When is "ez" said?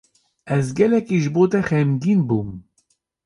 0.55-0.65